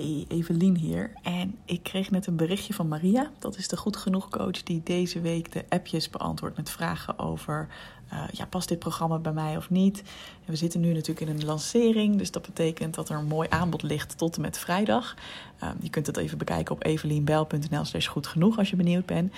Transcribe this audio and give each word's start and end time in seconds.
Hey, 0.00 0.24
Evelien 0.28 0.76
hier. 0.76 1.12
En 1.22 1.58
ik 1.64 1.82
kreeg 1.82 2.10
net 2.10 2.26
een 2.26 2.36
berichtje 2.36 2.74
van 2.74 2.88
Maria. 2.88 3.30
Dat 3.38 3.56
is 3.56 3.68
de 3.68 3.76
Goed 3.76 3.96
Genoeg 3.96 4.28
coach 4.28 4.62
die 4.62 4.80
deze 4.84 5.20
week 5.20 5.52
de 5.52 5.64
appjes 5.68 6.10
beantwoordt 6.10 6.56
met 6.56 6.70
vragen 6.70 7.18
over... 7.18 7.68
Uh, 8.12 8.22
ja, 8.32 8.46
past 8.46 8.68
dit 8.68 8.78
programma 8.78 9.18
bij 9.18 9.32
mij 9.32 9.56
of 9.56 9.70
niet? 9.70 10.02
We 10.44 10.56
zitten 10.56 10.80
nu 10.80 10.92
natuurlijk 10.92 11.20
in 11.20 11.36
een 11.36 11.44
lancering. 11.44 12.16
Dus 12.16 12.30
dat 12.30 12.42
betekent 12.42 12.94
dat 12.94 13.08
er 13.08 13.16
een 13.16 13.26
mooi 13.26 13.48
aanbod 13.50 13.82
ligt 13.82 14.18
tot 14.18 14.36
en 14.36 14.42
met 14.42 14.58
vrijdag. 14.58 15.16
Uh, 15.62 15.68
je 15.80 15.90
kunt 15.90 16.06
het 16.06 16.16
even 16.16 16.38
bekijken 16.38 16.74
op 16.74 16.84
evelienbel.nl 16.84 17.84
slash 17.84 18.08
goed 18.08 18.26
genoeg 18.26 18.58
als 18.58 18.70
je 18.70 18.76
benieuwd 18.76 19.06
bent. 19.06 19.32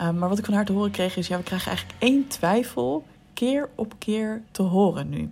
Uh, 0.00 0.10
maar 0.10 0.28
wat 0.28 0.38
ik 0.38 0.44
van 0.44 0.54
haar 0.54 0.64
te 0.64 0.72
horen 0.72 0.90
kreeg 0.90 1.16
is... 1.16 1.28
Ja, 1.28 1.36
we 1.36 1.42
krijgen 1.42 1.68
eigenlijk 1.68 2.02
één 2.02 2.28
twijfel 2.28 3.04
keer 3.34 3.68
op 3.74 3.94
keer 3.98 4.42
te 4.50 4.62
horen 4.62 5.08
nu. 5.08 5.30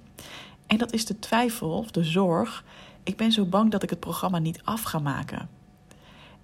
En 0.70 0.78
dat 0.78 0.92
is 0.92 1.06
de 1.06 1.18
twijfel 1.18 1.70
of 1.70 1.90
de 1.90 2.04
zorg 2.04 2.64
ik 3.02 3.16
ben 3.16 3.32
zo 3.32 3.44
bang 3.44 3.70
dat 3.70 3.82
ik 3.82 3.90
het 3.90 4.00
programma 4.00 4.38
niet 4.38 4.60
af 4.64 4.82
ga 4.82 4.98
maken. 4.98 5.48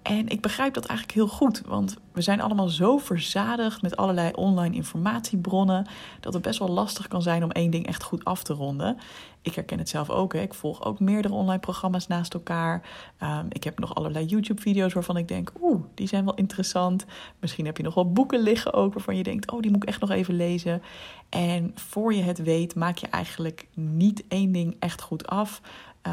En 0.01 0.27
ik 0.27 0.41
begrijp 0.41 0.73
dat 0.73 0.85
eigenlijk 0.85 1.17
heel 1.17 1.27
goed, 1.27 1.61
want 1.65 1.97
we 2.11 2.21
zijn 2.21 2.41
allemaal 2.41 2.69
zo 2.69 2.97
verzadigd 2.97 3.81
met 3.81 3.97
allerlei 3.97 4.31
online 4.33 4.75
informatiebronnen 4.75 5.87
dat 6.19 6.33
het 6.33 6.41
best 6.41 6.59
wel 6.59 6.69
lastig 6.69 7.07
kan 7.07 7.21
zijn 7.21 7.43
om 7.43 7.51
één 7.51 7.71
ding 7.71 7.87
echt 7.87 8.03
goed 8.03 8.23
af 8.25 8.43
te 8.43 8.53
ronden. 8.53 8.97
Ik 9.41 9.55
herken 9.55 9.77
het 9.77 9.89
zelf 9.89 10.09
ook. 10.09 10.33
Hè. 10.33 10.39
Ik 10.39 10.53
volg 10.53 10.83
ook 10.83 10.99
meerdere 10.99 11.33
online 11.33 11.59
programma's 11.59 12.07
naast 12.07 12.33
elkaar. 12.33 12.81
Um, 13.23 13.45
ik 13.49 13.63
heb 13.63 13.79
nog 13.79 13.95
allerlei 13.95 14.25
YouTube-video's 14.25 14.93
waarvan 14.93 15.17
ik 15.17 15.27
denk, 15.27 15.51
oeh, 15.61 15.81
die 15.93 16.07
zijn 16.07 16.25
wel 16.25 16.35
interessant. 16.35 17.05
Misschien 17.39 17.65
heb 17.65 17.77
je 17.77 17.83
nog 17.83 17.93
wel 17.93 18.11
boeken 18.11 18.39
liggen 18.39 18.73
ook 18.73 18.93
waarvan 18.93 19.17
je 19.17 19.23
denkt, 19.23 19.51
oh, 19.51 19.61
die 19.61 19.71
moet 19.71 19.83
ik 19.83 19.89
echt 19.89 20.01
nog 20.01 20.09
even 20.09 20.35
lezen. 20.35 20.81
En 21.29 21.71
voor 21.75 22.13
je 22.13 22.21
het 22.21 22.43
weet, 22.43 22.75
maak 22.75 22.97
je 22.97 23.07
eigenlijk 23.07 23.67
niet 23.73 24.23
één 24.27 24.51
ding 24.51 24.75
echt 24.79 25.01
goed 25.01 25.27
af. 25.27 25.61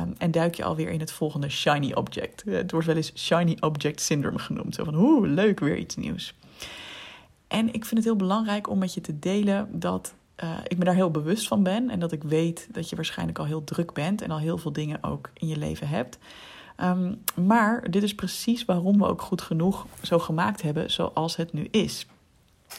Um, 0.02 0.14
en 0.18 0.30
duik 0.30 0.54
je 0.54 0.64
alweer 0.64 0.90
in 0.90 1.00
het 1.00 1.12
volgende 1.12 1.48
shiny 1.48 1.92
object. 1.92 2.42
Het 2.46 2.70
wordt 2.70 2.86
wel 2.86 2.96
eens 2.96 3.12
shiny 3.14 3.56
object 3.60 4.00
syndrome 4.00 4.38
genoemd. 4.38 4.74
Zo 4.74 4.84
van, 4.84 4.94
oeh, 4.94 5.28
leuk, 5.28 5.60
weer 5.60 5.76
iets 5.76 5.96
nieuws. 5.96 6.34
En 7.48 7.66
ik 7.66 7.84
vind 7.84 7.90
het 7.90 8.04
heel 8.04 8.16
belangrijk 8.16 8.68
om 8.68 8.78
met 8.78 8.95
je 8.95 9.01
te 9.01 9.18
delen 9.18 9.68
dat 9.73 10.14
uh, 10.45 10.51
ik 10.66 10.78
me 10.78 10.84
daar 10.84 10.95
heel 10.95 11.10
bewust 11.10 11.48
van 11.48 11.62
ben. 11.62 11.90
En 11.90 11.98
dat 11.98 12.12
ik 12.12 12.23
weet 12.23 12.68
dat 12.73 12.88
je 12.88 12.96
waarschijnlijk 12.96 13.38
al 13.38 13.45
heel 13.45 13.64
druk 13.64 13.92
bent 13.92 14.23
en 14.23 14.30
al 14.30 14.38
heel 14.38 14.59
veel 14.59 14.73
dingen 14.73 15.02
ook 15.02 15.30
in 15.34 15.48
je 15.48 15.56
leven 15.56 15.88
hebt. 15.88 16.18
Um, 16.80 17.23
maar 17.46 17.90
dit 17.90 18.02
is 18.02 18.14
precies 18.14 18.64
waarom 18.64 18.98
we 18.98 19.06
ook 19.06 19.23
goed 19.23 19.42
genoeg 19.42 19.86
zo 20.02 20.18
gemaakt 20.18 20.62
hebben 20.62 20.90
zoals 20.90 21.36
het 21.36 21.52
nu 21.52 21.68
is. 21.70 22.06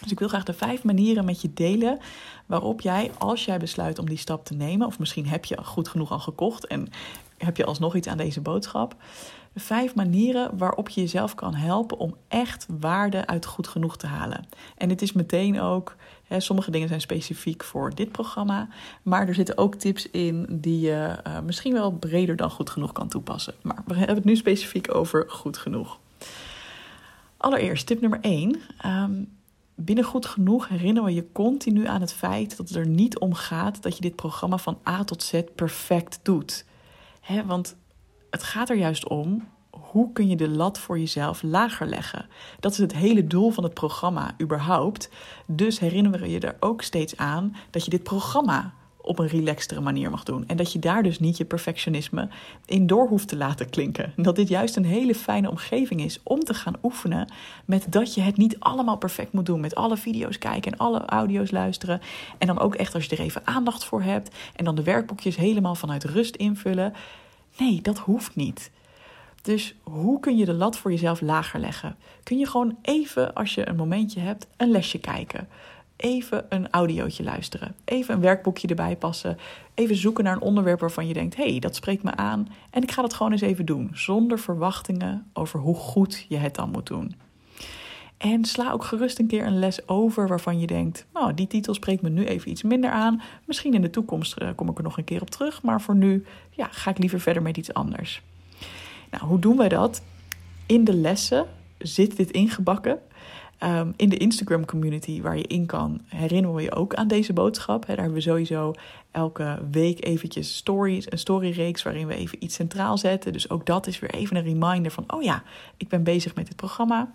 Dus 0.01 0.11
ik 0.11 0.19
wil 0.19 0.27
graag 0.27 0.43
de 0.43 0.53
vijf 0.53 0.83
manieren 0.83 1.25
met 1.25 1.41
je 1.41 1.53
delen 1.53 1.99
waarop 2.45 2.81
jij, 2.81 3.11
als 3.17 3.45
jij 3.45 3.57
besluit 3.57 3.99
om 3.99 4.09
die 4.09 4.17
stap 4.17 4.45
te 4.45 4.53
nemen, 4.53 4.87
of 4.87 4.99
misschien 4.99 5.27
heb 5.27 5.45
je 5.45 5.63
goed 5.63 5.87
genoeg 5.87 6.11
al 6.11 6.19
gekocht 6.19 6.67
en 6.67 6.87
heb 7.37 7.57
je 7.57 7.65
alsnog 7.65 7.95
iets 7.95 8.07
aan 8.07 8.17
deze 8.17 8.41
boodschap, 8.41 8.95
de 9.53 9.59
vijf 9.59 9.95
manieren 9.95 10.57
waarop 10.57 10.89
je 10.89 11.01
jezelf 11.01 11.35
kan 11.35 11.53
helpen 11.53 11.97
om 11.97 12.15
echt 12.27 12.65
waarde 12.79 13.27
uit 13.27 13.45
goed 13.45 13.67
genoeg 13.67 13.97
te 13.97 14.07
halen. 14.07 14.45
En 14.77 14.87
dit 14.87 15.01
is 15.01 15.13
meteen 15.13 15.61
ook, 15.61 15.95
hè, 16.23 16.39
sommige 16.39 16.71
dingen 16.71 16.87
zijn 16.87 17.01
specifiek 17.01 17.63
voor 17.63 17.95
dit 17.95 18.11
programma, 18.11 18.67
maar 19.01 19.27
er 19.27 19.33
zitten 19.33 19.57
ook 19.57 19.75
tips 19.75 20.09
in 20.09 20.45
die 20.49 20.79
je 20.79 21.17
uh, 21.27 21.39
misschien 21.39 21.73
wel 21.73 21.91
breder 21.91 22.35
dan 22.35 22.49
goed 22.49 22.69
genoeg 22.69 22.91
kan 22.91 23.07
toepassen. 23.07 23.53
Maar 23.61 23.83
we 23.85 23.95
hebben 23.95 24.15
het 24.15 24.25
nu 24.25 24.35
specifiek 24.35 24.95
over 24.95 25.25
goed 25.27 25.57
genoeg. 25.57 25.99
Allereerst, 27.37 27.87
tip 27.87 28.01
nummer 28.01 28.19
1. 28.21 28.61
Um, 28.85 29.34
binnen 29.75 30.03
goed 30.03 30.25
genoeg 30.25 30.67
herinneren 30.67 31.03
we 31.03 31.15
je 31.15 31.31
continu 31.31 31.87
aan 31.87 32.01
het 32.01 32.13
feit 32.13 32.57
dat 32.57 32.67
het 32.67 32.77
er 32.77 32.87
niet 32.87 33.19
om 33.19 33.33
gaat 33.33 33.83
dat 33.83 33.95
je 33.95 34.01
dit 34.01 34.15
programma 34.15 34.57
van 34.57 34.77
A 34.87 35.03
tot 35.03 35.23
Z 35.23 35.41
perfect 35.55 36.19
doet. 36.23 36.65
He, 37.21 37.45
want 37.45 37.75
het 38.29 38.43
gaat 38.43 38.69
er 38.69 38.77
juist 38.77 39.07
om 39.07 39.47
hoe 39.69 40.11
kun 40.13 40.27
je 40.27 40.35
de 40.35 40.49
lat 40.49 40.79
voor 40.79 40.99
jezelf 40.99 41.41
lager 41.41 41.87
leggen. 41.87 42.25
Dat 42.59 42.71
is 42.71 42.77
het 42.77 42.93
hele 42.93 43.27
doel 43.27 43.51
van 43.51 43.63
het 43.63 43.73
programma 43.73 44.35
überhaupt. 44.41 45.09
Dus 45.45 45.79
herinneren 45.79 46.19
we 46.19 46.29
je 46.29 46.39
er 46.39 46.57
ook 46.59 46.81
steeds 46.81 47.17
aan 47.17 47.55
dat 47.69 47.83
je 47.83 47.89
dit 47.89 48.03
programma 48.03 48.73
op 49.05 49.19
een 49.19 49.27
relaxtere 49.27 49.81
manier 49.81 50.09
mag 50.09 50.23
doen. 50.23 50.47
En 50.47 50.57
dat 50.57 50.71
je 50.73 50.79
daar 50.79 51.03
dus 51.03 51.19
niet 51.19 51.37
je 51.37 51.45
perfectionisme 51.45 52.27
in 52.65 52.87
door 52.87 53.07
hoeft 53.07 53.27
te 53.27 53.37
laten 53.37 53.69
klinken. 53.69 54.13
Dat 54.15 54.35
dit 54.35 54.47
juist 54.47 54.75
een 54.75 54.85
hele 54.85 55.15
fijne 55.15 55.49
omgeving 55.49 56.01
is 56.01 56.19
om 56.23 56.39
te 56.39 56.53
gaan 56.53 56.75
oefenen 56.83 57.31
met 57.65 57.85
dat 57.89 58.13
je 58.13 58.21
het 58.21 58.37
niet 58.37 58.59
allemaal 58.59 58.97
perfect 58.97 59.31
moet 59.31 59.45
doen. 59.45 59.59
Met 59.59 59.75
alle 59.75 59.97
video's 59.97 60.37
kijken 60.37 60.71
en 60.71 60.77
alle 60.77 61.05
audio's 61.05 61.51
luisteren. 61.51 62.01
En 62.37 62.47
dan 62.47 62.59
ook 62.59 62.75
echt 62.75 62.95
als 62.95 63.05
je 63.05 63.15
er 63.15 63.23
even 63.23 63.47
aandacht 63.47 63.85
voor 63.85 64.01
hebt. 64.01 64.35
En 64.55 64.65
dan 64.65 64.75
de 64.75 64.83
werkboekjes 64.83 65.35
helemaal 65.35 65.75
vanuit 65.75 66.03
rust 66.03 66.35
invullen. 66.35 66.93
Nee, 67.57 67.81
dat 67.81 67.97
hoeft 67.97 68.35
niet. 68.35 68.71
Dus 69.41 69.75
hoe 69.83 70.19
kun 70.19 70.37
je 70.37 70.45
de 70.45 70.53
lat 70.53 70.77
voor 70.77 70.91
jezelf 70.91 71.21
lager 71.21 71.59
leggen? 71.59 71.95
Kun 72.23 72.37
je 72.37 72.47
gewoon 72.47 72.77
even, 72.81 73.33
als 73.33 73.55
je 73.55 73.69
een 73.69 73.75
momentje 73.75 74.19
hebt, 74.19 74.47
een 74.57 74.71
lesje 74.71 74.99
kijken? 74.99 75.47
Even 75.95 76.45
een 76.49 76.69
audiootje 76.69 77.23
luisteren. 77.23 77.75
Even 77.85 78.15
een 78.15 78.21
werkboekje 78.21 78.67
erbij 78.67 78.95
passen. 78.95 79.37
Even 79.73 79.95
zoeken 79.95 80.23
naar 80.23 80.35
een 80.35 80.41
onderwerp 80.41 80.79
waarvan 80.79 81.07
je 81.07 81.13
denkt: 81.13 81.35
hé, 81.35 81.49
hey, 81.49 81.59
dat 81.59 81.75
spreekt 81.75 82.03
me 82.03 82.15
aan. 82.15 82.47
En 82.69 82.83
ik 82.83 82.91
ga 82.91 83.01
dat 83.01 83.13
gewoon 83.13 83.31
eens 83.31 83.41
even 83.41 83.65
doen. 83.65 83.89
Zonder 83.93 84.39
verwachtingen 84.39 85.29
over 85.33 85.59
hoe 85.59 85.75
goed 85.75 86.25
je 86.29 86.37
het 86.37 86.55
dan 86.55 86.69
moet 86.69 86.87
doen. 86.87 87.15
En 88.17 88.45
sla 88.45 88.71
ook 88.71 88.83
gerust 88.83 89.19
een 89.19 89.27
keer 89.27 89.45
een 89.45 89.59
les 89.59 89.87
over 89.87 90.27
waarvan 90.27 90.59
je 90.59 90.67
denkt: 90.67 91.05
nou, 91.13 91.33
die 91.33 91.47
titel 91.47 91.73
spreekt 91.73 92.01
me 92.01 92.09
nu 92.09 92.25
even 92.25 92.51
iets 92.51 92.63
minder 92.63 92.89
aan. 92.89 93.21
Misschien 93.45 93.73
in 93.73 93.81
de 93.81 93.89
toekomst 93.89 94.41
uh, 94.41 94.49
kom 94.55 94.69
ik 94.69 94.77
er 94.77 94.83
nog 94.83 94.97
een 94.97 95.03
keer 95.03 95.21
op 95.21 95.29
terug. 95.29 95.61
Maar 95.61 95.81
voor 95.81 95.95
nu 95.95 96.25
ja, 96.49 96.67
ga 96.71 96.89
ik 96.89 96.97
liever 96.97 97.19
verder 97.19 97.41
met 97.41 97.57
iets 97.57 97.73
anders. 97.73 98.21
Nou, 99.11 99.25
hoe 99.25 99.39
doen 99.39 99.57
wij 99.57 99.69
dat? 99.69 100.01
In 100.65 100.83
de 100.83 100.93
lessen 100.93 101.45
zit 101.77 102.15
dit 102.15 102.31
ingebakken. 102.31 102.99
Um, 103.65 103.93
in 103.95 104.09
de 104.09 104.17
Instagram 104.17 104.65
community 104.65 105.21
waar 105.21 105.37
je 105.37 105.47
in 105.47 105.65
kan, 105.65 106.01
herinneren 106.07 106.55
we 106.55 106.61
je 106.61 106.75
ook 106.75 106.93
aan 106.93 107.07
deze 107.07 107.33
boodschap. 107.33 107.85
Daar 107.85 107.97
hebben 107.97 108.13
we 108.13 108.21
sowieso 108.21 108.73
elke 109.11 109.59
week 109.71 110.05
eventjes 110.05 110.55
stories, 110.55 111.11
een 111.11 111.17
storyreeks 111.17 111.83
waarin 111.83 112.07
we 112.07 112.15
even 112.15 112.43
iets 112.43 112.55
centraal 112.55 112.97
zetten. 112.97 113.33
Dus 113.33 113.49
ook 113.49 113.65
dat 113.65 113.87
is 113.87 113.99
weer 113.99 114.13
even 114.13 114.35
een 114.35 114.43
reminder 114.43 114.91
van, 114.91 115.03
oh 115.07 115.23
ja, 115.23 115.43
ik 115.77 115.87
ben 115.87 116.03
bezig 116.03 116.35
met 116.35 116.47
dit 116.47 116.55
programma. 116.55 117.11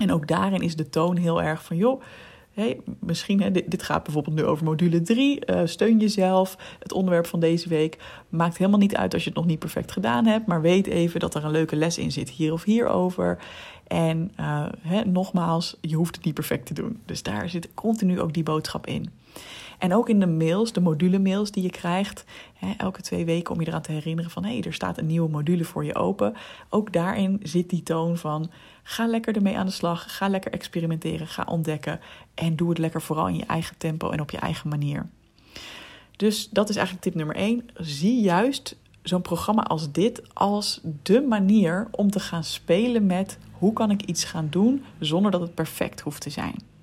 En 0.00 0.12
ook 0.12 0.28
daarin 0.28 0.60
is 0.60 0.76
de 0.76 0.90
toon 0.90 1.16
heel 1.16 1.42
erg 1.42 1.64
van, 1.64 1.76
joh, 1.76 2.02
hey, 2.54 2.80
misschien, 3.00 3.42
hè, 3.42 3.50
dit, 3.50 3.82
gaat 3.82 4.02
bijvoorbeeld 4.02 4.36
nu 4.36 4.44
over 4.44 4.64
module 4.64 5.02
3. 5.02 5.38
Uh, 5.46 5.60
eh, 5.60 5.66
steun 5.66 5.98
jezelf. 5.98 6.58
Het 6.78 6.92
onderwerp 6.92 7.26
van 7.26 7.40
deze 7.40 7.68
week 7.68 7.98
maakt 8.28 8.58
helemaal 8.58 8.78
niet 8.78 8.96
uit 8.96 9.14
als 9.14 9.22
je 9.22 9.28
het 9.28 9.38
nog 9.38 9.46
niet 9.46 9.58
perfect 9.58 9.92
gedaan 9.92 10.26
hebt. 10.26 10.46
Maar 10.46 10.60
weet 10.60 10.86
even 10.86 11.20
dat 11.20 11.34
er 11.34 11.44
een 11.44 11.50
leuke 11.50 11.76
les 11.76 11.98
in 11.98 12.12
zit, 12.12 12.30
hier 12.30 12.52
of 12.52 12.64
hierover. 12.64 13.38
En 13.86 14.32
uh, 14.40 14.66
hè, 14.80 15.04
nogmaals, 15.04 15.76
je 15.80 15.96
hoeft 15.96 16.14
het 16.16 16.24
niet 16.24 16.34
perfect 16.34 16.66
te 16.66 16.74
doen. 16.74 17.00
Dus 17.04 17.22
daar 17.22 17.48
zit 17.48 17.74
continu 17.74 18.20
ook 18.20 18.34
die 18.34 18.42
boodschap 18.42 18.86
in. 18.86 19.10
En 19.78 19.94
ook 19.94 20.08
in 20.08 20.20
de 20.20 20.26
mails, 20.26 20.72
de 20.72 20.80
module-mails 20.80 21.50
die 21.50 21.62
je 21.62 21.70
krijgt, 21.70 22.24
hè, 22.54 22.72
elke 22.76 23.02
twee 23.02 23.24
weken 23.24 23.54
om 23.54 23.60
je 23.60 23.66
eraan 23.66 23.82
te 23.82 23.92
herinneren 23.92 24.30
van 24.30 24.44
hé, 24.44 24.52
hey, 24.52 24.62
er 24.62 24.74
staat 24.74 24.98
een 24.98 25.06
nieuwe 25.06 25.30
module 25.30 25.64
voor 25.64 25.84
je 25.84 25.94
open. 25.94 26.34
Ook 26.68 26.92
daarin 26.92 27.40
zit 27.42 27.70
die 27.70 27.82
toon 27.82 28.16
van 28.16 28.50
ga 28.82 29.06
lekker 29.06 29.36
ermee 29.36 29.58
aan 29.58 29.66
de 29.66 29.72
slag, 29.72 30.16
ga 30.16 30.28
lekker 30.28 30.52
experimenteren, 30.52 31.26
ga 31.26 31.44
ontdekken 31.48 32.00
en 32.34 32.56
doe 32.56 32.68
het 32.68 32.78
lekker 32.78 33.02
vooral 33.02 33.28
in 33.28 33.36
je 33.36 33.46
eigen 33.46 33.76
tempo 33.76 34.10
en 34.10 34.20
op 34.20 34.30
je 34.30 34.38
eigen 34.38 34.68
manier. 34.68 35.08
Dus 36.16 36.48
dat 36.50 36.68
is 36.68 36.76
eigenlijk 36.76 37.06
tip 37.06 37.14
nummer 37.14 37.36
één. 37.36 37.68
Zie 37.74 38.20
juist 38.20 38.76
zo'n 39.02 39.22
programma 39.22 39.62
als 39.62 39.92
dit 39.92 40.34
als 40.34 40.80
de 41.02 41.20
manier 41.20 41.88
om 41.90 42.10
te 42.10 42.20
gaan 42.20 42.44
spelen 42.44 43.06
met 43.06 43.38
hoe 43.52 43.72
kan 43.72 43.90
ik 43.90 44.02
iets 44.02 44.24
gaan 44.24 44.46
doen 44.50 44.84
zonder 44.98 45.30
dat 45.30 45.40
het 45.40 45.54
perfect 45.54 46.00
hoeft 46.00 46.20
te 46.20 46.30
zijn. 46.30 46.73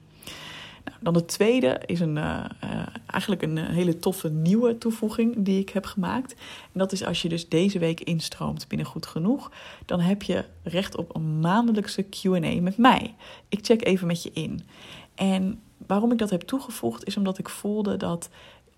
Dan 1.02 1.14
de 1.14 1.26
tweede 1.26 1.82
is 1.86 2.00
een, 2.00 2.16
uh, 2.16 2.46
uh, 2.64 2.86
eigenlijk 3.06 3.42
een 3.42 3.58
hele 3.58 4.00
toffe 4.00 4.30
nieuwe 4.30 4.78
toevoeging 4.78 5.36
die 5.38 5.60
ik 5.60 5.70
heb 5.70 5.86
gemaakt. 5.86 6.34
En 6.64 6.80
dat 6.80 6.92
is 6.92 7.06
als 7.06 7.22
je 7.22 7.30
dus 7.30 7.50
deze 7.50 7.80
week 7.80 8.02
instroomt 8.02 8.68
binnen 8.68 8.88
Goed 8.88 9.06
Genoeg, 9.06 9.52
dan 9.86 10.00
heb 10.00 10.24
je 10.24 10.46
recht 10.64 10.96
op 10.96 11.16
een 11.16 11.40
maandelijkse 11.40 12.04
QA 12.04 12.62
met 12.62 12.78
mij. 12.78 13.16
Ik 13.50 13.60
check 13.66 13.86
even 13.86 14.08
met 14.08 14.24
je 14.24 14.32
in. 14.34 14.62
En 15.16 15.62
waarom 15.88 16.12
ik 16.12 16.18
dat 16.18 16.30
heb 16.30 16.42
toegevoegd 16.42 17.08
is 17.08 17.18
omdat 17.18 17.38
ik 17.38 17.50
voelde 17.50 17.98
dat 17.98 18.30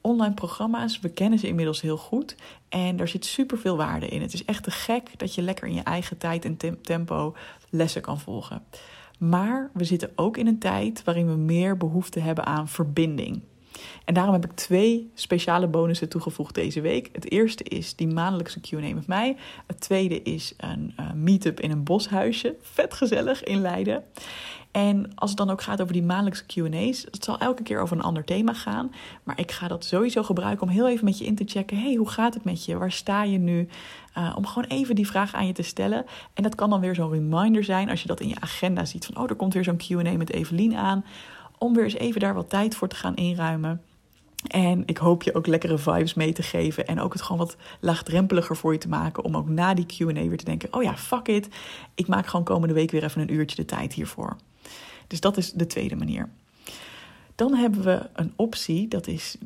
online 0.02 0.34
programma's, 0.34 1.00
we 1.00 1.10
kennen 1.10 1.40
ze 1.40 1.48
inmiddels 1.48 1.82
heel 1.82 1.98
goed. 1.98 2.36
En 2.70 2.96
daar 2.96 3.08
zit 3.08 3.26
super 3.26 3.58
veel 3.58 3.78
waarde 3.78 4.08
in. 4.08 4.22
Het 4.22 4.34
is 4.34 4.46
echt 4.46 4.64
te 4.64 4.72
gek 4.72 5.20
dat 5.20 5.36
je 5.36 5.42
lekker 5.42 5.68
in 5.68 5.74
je 5.74 5.82
eigen 5.82 6.18
tijd 6.18 6.46
en 6.46 6.82
tempo 6.82 7.36
lessen 7.70 8.02
kan 8.02 8.20
volgen. 8.20 8.64
Maar 9.30 9.70
we 9.74 9.84
zitten 9.84 10.12
ook 10.16 10.38
in 10.38 10.48
een 10.48 10.60
tijd 10.60 11.04
waarin 11.04 11.28
we 11.28 11.36
meer 11.36 11.78
behoefte 11.78 12.20
hebben 12.20 12.46
aan 12.46 12.68
verbinding. 12.68 13.42
En 14.06 14.14
daarom 14.14 14.34
heb 14.34 14.46
ik 14.46 14.52
twee 14.52 15.12
speciale 15.14 15.68
bonussen 15.68 16.10
toegevoegd 16.10 16.56
deze 16.56 16.82
week. 16.82 17.10
Het 17.12 17.32
eerste 17.32 17.64
is 17.64 17.96
die 17.96 18.08
maandelijkse 18.08 18.60
QA 18.60 18.94
met 18.94 19.08
mij. 19.08 19.36
Het 19.68 19.80
tweede 19.80 20.22
is 20.22 20.54
een 20.58 20.94
uh, 21.00 21.12
meetup 21.12 21.60
in 21.60 21.72
een 21.72 21.84
boshuisje. 21.84 22.56
Vet 22.62 22.94
gezellig 22.94 23.44
in 23.44 23.62
Leiden. 23.62 24.04
En 24.74 25.12
als 25.16 25.30
het 25.30 25.40
dan 25.40 25.50
ook 25.50 25.62
gaat 25.62 25.82
over 25.82 25.94
die 25.94 26.04
maandelijkse 26.04 26.46
QA's, 26.46 27.06
het 27.12 27.24
zal 27.24 27.38
elke 27.38 27.64
keer 27.64 27.80
over 27.80 27.98
een 27.98 28.04
ander 28.04 28.24
thema 28.24 28.54
gaan. 28.54 28.92
Maar 29.24 29.40
ik 29.40 29.52
ga 29.52 29.68
dat 29.68 29.86
sowieso 29.86 30.24
gebruiken 30.24 30.68
om 30.68 30.74
heel 30.74 30.90
even 30.90 31.06
met 31.06 31.18
je 31.18 31.26
in 31.26 31.36
te 31.36 31.44
checken. 31.48 31.80
hey, 31.80 31.94
hoe 31.96 32.10
gaat 32.10 32.34
het 32.34 32.44
met 32.44 32.66
je? 32.66 32.78
Waar 32.78 32.92
sta 32.92 33.24
je 33.24 33.38
nu? 33.38 33.68
Uh, 34.18 34.34
om 34.38 34.46
gewoon 34.46 34.70
even 34.70 34.96
die 34.96 35.08
vraag 35.08 35.34
aan 35.34 35.48
je 35.48 35.54
te 35.54 35.62
stellen. 35.62 36.06
En 36.34 36.44
dat 36.44 36.56
kan 36.56 36.70
dan 36.70 36.80
weer 36.80 36.96
zo'n 36.96 37.12
reminder 37.12 37.64
zijn 37.64 37.90
als 37.90 38.02
je 38.02 38.08
dat 38.08 38.20
in 38.20 38.28
je 38.28 38.40
agenda 38.40 38.86
ziet. 38.86 39.06
Van 39.06 39.18
oh, 39.18 39.30
er 39.30 39.36
komt 39.36 39.54
weer 39.54 39.64
zo'n 39.64 39.82
QA 39.88 40.18
met 40.18 40.32
Evelien 40.32 40.76
aan. 40.76 41.06
Om 41.58 41.74
weer 41.74 41.84
eens 41.84 41.94
even 41.94 42.20
daar 42.20 42.34
wat 42.34 42.50
tijd 42.50 42.76
voor 42.76 42.88
te 42.88 42.96
gaan 42.96 43.16
inruimen. 43.16 43.82
En 44.48 44.84
ik 44.86 44.98
hoop 44.98 45.24
je 45.24 45.36
ook 45.36 45.48
lekkere 45.48 45.78
vibes 45.78 46.14
mee 46.14 46.34
te 46.34 46.44
geven. 46.44 46.88
En 46.88 47.00
ook 47.00 47.14
het 47.14 47.22
gewoon 47.22 47.38
wat 47.38 47.58
laagdrempeliger 47.80 48.56
voor 48.56 48.74
je 48.74 48.80
te 48.80 48.90
maken. 48.90 49.24
Om 49.24 49.38
ook 49.38 49.50
na 49.50 49.74
die 49.74 49.86
QA 49.86 50.14
weer 50.14 50.38
te 50.38 50.46
denken: 50.46 50.74
oh 50.74 50.84
ja, 50.84 50.98
fuck 50.98 51.28
it. 51.28 51.48
Ik 51.96 52.08
maak 52.08 52.28
gewoon 52.28 52.46
komende 52.46 52.74
week 52.74 52.92
weer 52.92 53.04
even 53.04 53.22
een 53.22 53.34
uurtje 53.34 53.56
de 53.56 53.66
tijd 53.66 53.94
hiervoor. 53.94 54.36
Dus 55.08 55.20
dat 55.20 55.38
is 55.38 55.52
de 55.52 55.68
tweede 55.68 55.96
manier. 55.96 56.30
Dan 57.36 57.54
hebben 57.54 57.84
we 57.84 58.10
een 58.14 58.34
optie, 58.36 58.88
dat 58.88 59.08
is 59.08 59.38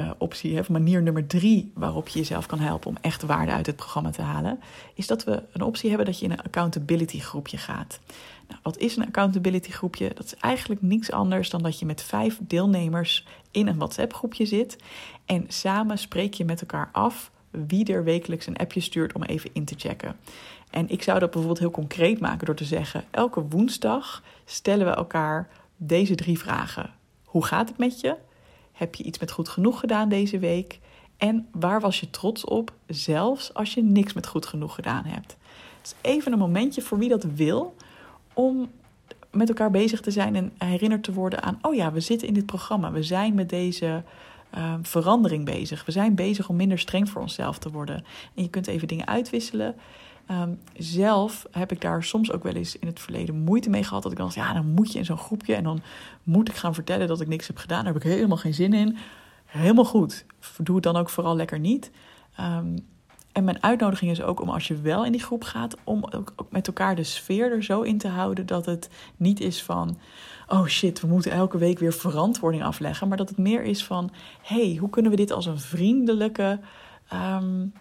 uh, 0.00 0.10
optie, 0.18 0.56
hè, 0.56 0.62
manier 0.68 1.02
nummer 1.02 1.26
drie 1.26 1.72
waarop 1.74 2.08
je 2.08 2.18
jezelf 2.18 2.46
kan 2.46 2.58
helpen 2.58 2.90
om 2.90 2.96
echt 3.00 3.22
waarde 3.22 3.52
uit 3.52 3.66
het 3.66 3.76
programma 3.76 4.10
te 4.10 4.22
halen, 4.22 4.60
is 4.94 5.06
dat 5.06 5.24
we 5.24 5.42
een 5.52 5.62
optie 5.62 5.88
hebben 5.88 6.06
dat 6.06 6.18
je 6.18 6.24
in 6.24 6.30
een 6.30 6.42
accountability 6.42 7.20
groepje 7.20 7.56
gaat. 7.56 8.00
Nou, 8.48 8.60
wat 8.62 8.78
is 8.78 8.96
een 8.96 9.06
accountability 9.06 9.70
groepje? 9.70 10.10
Dat 10.14 10.24
is 10.24 10.34
eigenlijk 10.34 10.82
niets 10.82 11.10
anders 11.10 11.50
dan 11.50 11.62
dat 11.62 11.78
je 11.78 11.86
met 11.86 12.02
vijf 12.02 12.38
deelnemers 12.42 13.26
in 13.50 13.66
een 13.66 13.76
WhatsApp 13.76 14.14
groepje 14.14 14.46
zit 14.46 14.76
en 15.24 15.44
samen 15.48 15.98
spreek 15.98 16.34
je 16.34 16.44
met 16.44 16.60
elkaar 16.60 16.88
af 16.92 17.30
wie 17.50 17.92
er 17.92 18.04
wekelijks 18.04 18.46
een 18.46 18.56
appje 18.56 18.80
stuurt 18.80 19.12
om 19.12 19.22
even 19.22 19.50
in 19.52 19.64
te 19.64 19.74
checken. 19.78 20.16
En 20.70 20.88
ik 20.88 21.02
zou 21.02 21.18
dat 21.18 21.30
bijvoorbeeld 21.30 21.58
heel 21.58 21.70
concreet 21.70 22.20
maken 22.20 22.46
door 22.46 22.54
te 22.54 22.64
zeggen: 22.64 23.04
elke 23.10 23.48
woensdag 23.48 24.22
stellen 24.44 24.86
we 24.86 24.92
elkaar 24.92 25.48
deze 25.76 26.14
drie 26.14 26.38
vragen. 26.38 26.90
Hoe 27.24 27.44
gaat 27.44 27.68
het 27.68 27.78
met 27.78 28.00
je? 28.00 28.16
Heb 28.72 28.94
je 28.94 29.04
iets 29.04 29.18
met 29.18 29.30
goed 29.30 29.48
genoeg 29.48 29.80
gedaan 29.80 30.08
deze 30.08 30.38
week? 30.38 30.80
En 31.16 31.48
waar 31.52 31.80
was 31.80 32.00
je 32.00 32.10
trots 32.10 32.44
op, 32.44 32.72
zelfs 32.86 33.54
als 33.54 33.74
je 33.74 33.82
niks 33.82 34.12
met 34.12 34.26
goed 34.26 34.46
genoeg 34.46 34.74
gedaan 34.74 35.04
hebt? 35.04 35.36
Dus 35.82 35.94
even 36.00 36.32
een 36.32 36.38
momentje 36.38 36.82
voor 36.82 36.98
wie 36.98 37.08
dat 37.08 37.24
wil, 37.34 37.74
om 38.32 38.70
met 39.30 39.48
elkaar 39.48 39.70
bezig 39.70 40.00
te 40.00 40.10
zijn 40.10 40.36
en 40.36 40.52
herinnerd 40.58 41.02
te 41.02 41.12
worden 41.12 41.42
aan: 41.42 41.58
oh 41.62 41.74
ja, 41.74 41.92
we 41.92 42.00
zitten 42.00 42.28
in 42.28 42.34
dit 42.34 42.46
programma, 42.46 42.92
we 42.92 43.02
zijn 43.02 43.34
met 43.34 43.48
deze 43.48 44.02
uh, 44.56 44.74
verandering 44.82 45.44
bezig. 45.44 45.84
We 45.84 45.92
zijn 45.92 46.14
bezig 46.14 46.48
om 46.48 46.56
minder 46.56 46.78
streng 46.78 47.08
voor 47.08 47.22
onszelf 47.22 47.58
te 47.58 47.70
worden. 47.70 48.04
En 48.34 48.42
je 48.42 48.50
kunt 48.50 48.66
even 48.66 48.88
dingen 48.88 49.06
uitwisselen. 49.06 49.74
Um, 50.30 50.58
zelf 50.76 51.46
heb 51.50 51.72
ik 51.72 51.80
daar 51.80 52.04
soms 52.04 52.32
ook 52.32 52.42
wel 52.42 52.52
eens 52.52 52.78
in 52.78 52.86
het 52.86 53.00
verleden 53.00 53.44
moeite 53.44 53.70
mee 53.70 53.84
gehad. 53.84 54.02
Dat 54.02 54.12
ik 54.12 54.18
dan 54.18 54.30
ja, 54.34 54.52
dan 54.52 54.66
moet 54.66 54.92
je 54.92 54.98
in 54.98 55.04
zo'n 55.04 55.18
groepje 55.18 55.54
en 55.54 55.64
dan 55.64 55.80
moet 56.22 56.48
ik 56.48 56.54
gaan 56.54 56.74
vertellen 56.74 57.08
dat 57.08 57.20
ik 57.20 57.28
niks 57.28 57.46
heb 57.46 57.56
gedaan. 57.56 57.84
Daar 57.84 57.92
heb 57.92 58.02
ik 58.02 58.10
helemaal 58.10 58.36
geen 58.36 58.54
zin 58.54 58.72
in. 58.72 58.96
Helemaal 59.44 59.84
goed. 59.84 60.24
Doe 60.56 60.74
het 60.74 60.84
dan 60.84 60.96
ook 60.96 61.08
vooral 61.08 61.36
lekker 61.36 61.58
niet. 61.58 61.90
Um, 62.40 62.76
en 63.32 63.44
mijn 63.44 63.62
uitnodiging 63.62 64.10
is 64.10 64.22
ook 64.22 64.40
om 64.40 64.48
als 64.48 64.68
je 64.68 64.80
wel 64.80 65.04
in 65.04 65.12
die 65.12 65.22
groep 65.22 65.44
gaat, 65.44 65.76
om 65.84 66.04
ook, 66.04 66.34
met 66.50 66.66
elkaar 66.66 66.94
de 66.94 67.04
sfeer 67.04 67.52
er 67.52 67.64
zo 67.64 67.82
in 67.82 67.98
te 67.98 68.08
houden 68.08 68.46
dat 68.46 68.66
het 68.66 68.90
niet 69.16 69.40
is 69.40 69.62
van, 69.62 69.98
oh 70.48 70.66
shit, 70.66 71.00
we 71.00 71.06
moeten 71.06 71.30
elke 71.30 71.58
week 71.58 71.78
weer 71.78 71.92
verantwoording 71.92 72.62
afleggen, 72.62 73.08
maar 73.08 73.16
dat 73.16 73.28
het 73.28 73.38
meer 73.38 73.62
is 73.62 73.84
van, 73.84 74.10
hey, 74.42 74.76
hoe 74.80 74.90
kunnen 74.90 75.10
we 75.10 75.16
dit 75.16 75.32
als 75.32 75.46
een 75.46 75.58
vriendelijke 75.58 76.60
um, 77.12 77.72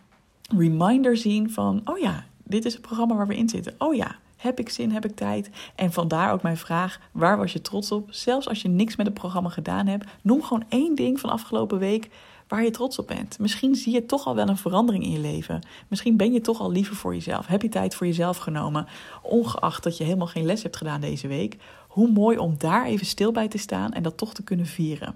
reminder 0.58 1.18
zien 1.18 1.52
van, 1.52 1.82
oh 1.86 1.98
ja, 1.98 2.26
dit 2.46 2.66
is 2.66 2.74
het 2.74 2.82
programma 2.82 3.16
waar 3.16 3.28
we 3.28 3.38
in 3.38 3.50
zitten. 3.50 3.76
Oh 3.78 3.96
ja, 3.96 4.16
heb 4.38 4.60
ik 4.60 4.70
zin, 4.70 4.92
heb 4.92 5.06
ik 5.06 5.16
tijd? 5.16 5.50
En 5.76 5.92
vandaar 5.92 6.32
ook 6.32 6.42
mijn 6.42 6.58
vraag: 6.58 7.00
waar 7.12 7.38
was 7.38 7.54
je 7.54 7.62
trots 7.62 7.92
op? 7.92 8.08
Zelfs 8.10 8.48
als 8.48 8.62
je 8.62 8.68
niks 8.68 8.96
met 8.96 9.06
het 9.06 9.16
programma 9.16 9.50
gedaan 9.50 9.88
hebt, 9.88 10.06
noem 10.22 10.44
gewoon 10.44 10.64
één 10.70 10.96
ding 10.96 11.20
van 11.20 11.30
afgelopen 11.30 11.80
week 11.80 12.10
waar 12.48 12.64
je 12.64 12.72
trots 12.72 13.00
op 13.00 13.08
bent. 13.08 13.40
Misschien 13.40 13.76
zie 13.76 13.94
je 13.94 14.06
toch 14.06 14.26
al 14.26 14.36
wel 14.36 14.50
een 14.50 14.58
verandering 14.58 15.04
in 15.04 15.12
je 15.12 15.20
leven. 15.20 15.62
Misschien 15.88 16.18
ben 16.18 16.34
je 16.34 16.42
toch 16.42 16.60
al 16.60 16.72
liever 16.72 16.96
voor 16.96 17.14
jezelf. 17.14 17.48
Heb 17.48 17.62
je 17.62 17.70
tijd 17.70 17.96
voor 17.96 18.08
jezelf 18.08 18.38
genomen, 18.38 18.88
ongeacht 19.22 19.84
dat 19.84 19.98
je 19.98 20.04
helemaal 20.04 20.28
geen 20.28 20.46
les 20.46 20.64
hebt 20.64 20.78
gedaan 20.78 21.02
deze 21.02 21.28
week? 21.28 21.58
Hoe 21.88 22.12
mooi 22.12 22.38
om 22.38 22.56
daar 22.58 22.86
even 22.86 23.06
stil 23.06 23.32
bij 23.32 23.48
te 23.48 23.58
staan 23.58 23.92
en 23.92 24.04
dat 24.04 24.18
toch 24.18 24.34
te 24.34 24.44
kunnen 24.44 24.66
vieren. 24.66 25.16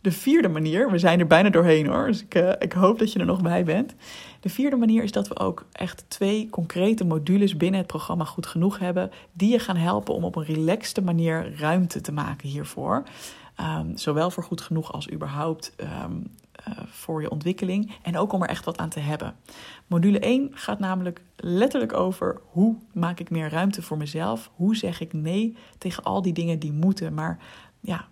De 0.00 0.12
vierde 0.12 0.48
manier, 0.48 0.90
we 0.90 0.98
zijn 0.98 1.20
er 1.20 1.26
bijna 1.26 1.48
doorheen 1.48 1.86
hoor, 1.86 2.06
dus 2.06 2.22
ik, 2.22 2.34
uh, 2.34 2.52
ik 2.58 2.72
hoop 2.72 2.98
dat 2.98 3.12
je 3.12 3.18
er 3.18 3.26
nog 3.26 3.42
bij 3.42 3.64
bent. 3.64 3.94
De 4.40 4.48
vierde 4.48 4.76
manier 4.76 5.02
is 5.02 5.12
dat 5.12 5.28
we 5.28 5.38
ook 5.38 5.66
echt 5.72 6.04
twee 6.08 6.48
concrete 6.50 7.04
modules 7.04 7.56
binnen 7.56 7.80
het 7.80 7.88
programma 7.88 8.24
Goed 8.24 8.46
Genoeg 8.46 8.78
hebben, 8.78 9.10
die 9.32 9.50
je 9.50 9.58
gaan 9.58 9.76
helpen 9.76 10.14
om 10.14 10.24
op 10.24 10.36
een 10.36 10.44
relaxte 10.44 11.02
manier 11.02 11.58
ruimte 11.58 12.00
te 12.00 12.12
maken 12.12 12.48
hiervoor. 12.48 13.02
Um, 13.60 13.96
zowel 13.96 14.30
voor 14.30 14.42
goed 14.42 14.60
genoeg 14.60 14.92
als 14.92 15.10
überhaupt 15.10 15.72
um, 15.76 16.26
uh, 16.68 16.74
voor 16.86 17.22
je 17.22 17.30
ontwikkeling. 17.30 17.92
En 18.02 18.18
ook 18.18 18.32
om 18.32 18.42
er 18.42 18.48
echt 18.48 18.64
wat 18.64 18.78
aan 18.78 18.88
te 18.88 19.00
hebben. 19.00 19.34
Module 19.86 20.18
1 20.18 20.50
gaat 20.52 20.78
namelijk 20.78 21.22
letterlijk 21.36 21.92
over 21.92 22.40
hoe 22.44 22.76
maak 22.92 23.20
ik 23.20 23.30
meer 23.30 23.50
ruimte 23.50 23.82
voor 23.82 23.96
mezelf. 23.96 24.50
Hoe 24.54 24.76
zeg 24.76 25.00
ik 25.00 25.12
nee 25.12 25.56
tegen 25.78 26.02
al 26.02 26.22
die 26.22 26.32
dingen 26.32 26.58
die 26.58 26.72
moeten, 26.72 27.14
maar 27.14 27.38
ja, 27.80 28.08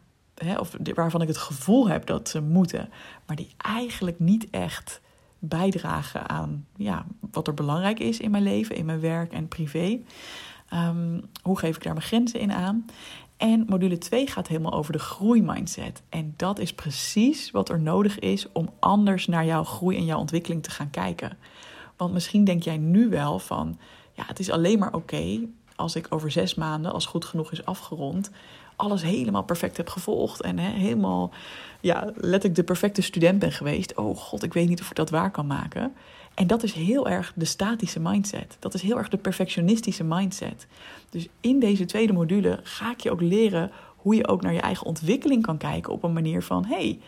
of 0.59 0.77
waarvan 0.95 1.23
ik 1.23 1.29
het 1.29 1.37
gevoel 1.37 1.89
heb 1.89 2.07
dat 2.07 2.29
ze 2.29 2.41
moeten, 2.41 2.91
maar 3.27 3.37
die 3.37 3.55
eigenlijk 3.57 4.19
niet 4.19 4.51
echt 4.51 5.01
bijdragen 5.39 6.29
aan 6.29 6.67
ja, 6.77 7.07
wat 7.31 7.47
er 7.47 7.55
belangrijk 7.55 7.99
is 7.99 8.19
in 8.19 8.31
mijn 8.31 8.43
leven, 8.43 8.77
in 8.77 8.85
mijn 8.85 9.01
werk 9.01 9.33
en 9.33 9.49
privé. 9.49 10.01
Um, 10.75 11.25
hoe 11.43 11.59
geef 11.59 11.77
ik 11.77 11.83
daar 11.83 11.93
mijn 11.93 12.07
grenzen 12.07 12.41
in 12.41 12.53
aan? 12.53 12.87
En 13.37 13.65
module 13.69 13.99
2 13.99 14.27
gaat 14.27 14.49
helemaal 14.49 14.73
over 14.73 14.93
de 14.93 14.99
groeimindset. 14.99 16.03
En 16.09 16.35
dat 16.37 16.59
is 16.59 16.75
precies 16.75 17.51
wat 17.51 17.69
er 17.69 17.81
nodig 17.81 18.19
is 18.19 18.53
om 18.53 18.71
anders 18.79 19.27
naar 19.27 19.45
jouw 19.45 19.65
groei 19.65 19.97
en 19.97 20.05
jouw 20.05 20.19
ontwikkeling 20.19 20.63
te 20.63 20.71
gaan 20.71 20.91
kijken. 20.91 21.39
Want 21.97 22.13
misschien 22.13 22.45
denk 22.45 22.63
jij 22.63 22.77
nu 22.77 23.09
wel 23.09 23.39
van, 23.39 23.79
ja, 24.13 24.25
het 24.27 24.39
is 24.39 24.51
alleen 24.51 24.79
maar 24.79 24.95
oké 24.95 25.41
als 25.77 25.97
ik 25.97 26.07
over 26.09 26.31
zes 26.31 26.55
maanden, 26.55 26.93
als 26.93 27.07
goed 27.07 27.25
genoeg 27.25 27.53
is 27.53 27.65
afgerond, 27.65 28.31
alles 28.79 29.03
helemaal 29.03 29.43
perfect 29.43 29.77
heb 29.77 29.89
gevolgd 29.89 30.41
en 30.41 30.59
hè, 30.59 30.71
helemaal, 30.71 31.31
ja, 31.81 32.05
letterlijk 32.15 32.55
de 32.55 32.63
perfecte 32.63 33.03
student 33.03 33.39
ben 33.39 33.53
geweest. 33.53 33.97
Oh 33.97 34.17
god, 34.17 34.43
ik 34.43 34.53
weet 34.53 34.69
niet 34.69 34.81
of 34.81 34.91
ik 34.91 34.97
dat 34.97 35.11
waar 35.11 35.31
kan 35.31 35.47
maken. 35.47 35.95
En 36.35 36.47
dat 36.47 36.63
is 36.63 36.73
heel 36.73 37.09
erg 37.09 37.33
de 37.35 37.45
statische 37.45 38.01
mindset. 38.01 38.57
Dat 38.59 38.75
is 38.75 38.83
heel 38.83 38.99
erg 38.99 39.09
de 39.09 39.17
perfectionistische 39.17 40.05
mindset. 40.05 40.67
Dus 41.11 41.29
in 41.41 41.61
deze 41.61 41.85
tweede 41.85 42.13
module 42.13 42.61
ga 42.63 42.91
ik 42.91 43.01
je 43.01 43.11
ook 43.11 43.21
leren 43.21 43.71
hoe 43.97 44.15
je 44.15 44.29
ook 44.29 44.43
naar 44.43 44.53
je 44.53 44.61
eigen 44.61 44.87
ontwikkeling 44.87 45.43
kan 45.43 45.57
kijken 45.57 45.93
op 45.93 46.03
een 46.03 46.13
manier 46.13 46.43
van: 46.43 46.65
hey, 46.65 47.01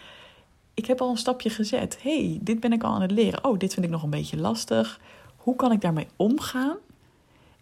ik 0.74 0.86
heb 0.86 1.00
al 1.00 1.10
een 1.10 1.16
stapje 1.16 1.50
gezet. 1.50 1.98
hey, 2.02 2.38
dit 2.40 2.60
ben 2.60 2.72
ik 2.72 2.82
al 2.82 2.92
aan 2.92 3.02
het 3.02 3.10
leren. 3.10 3.44
Oh, 3.44 3.58
dit 3.58 3.74
vind 3.74 3.86
ik 3.86 3.92
nog 3.92 4.02
een 4.02 4.10
beetje 4.10 4.36
lastig. 4.36 5.00
Hoe 5.36 5.56
kan 5.56 5.72
ik 5.72 5.80
daarmee 5.80 6.08
omgaan? 6.16 6.76